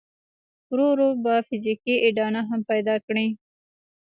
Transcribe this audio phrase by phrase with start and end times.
[0.71, 3.27] ورو ورو به فزيکي اډانه هم پيدا کړي.